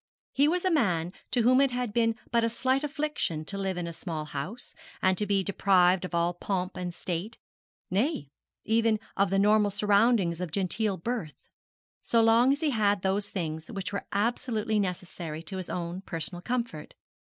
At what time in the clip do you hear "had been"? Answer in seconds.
1.69-2.15